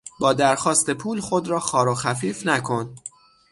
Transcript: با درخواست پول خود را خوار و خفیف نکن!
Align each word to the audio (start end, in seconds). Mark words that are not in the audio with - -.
با 0.19 0.33
درخواست 0.33 0.91
پول 0.91 1.19
خود 1.19 1.47
را 1.47 1.59
خوار 1.59 1.87
و 1.87 1.95
خفیف 1.95 2.47
نکن! 2.47 2.95